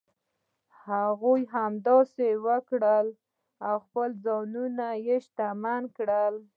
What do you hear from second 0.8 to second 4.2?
هغوی همداسې وکړل او خپل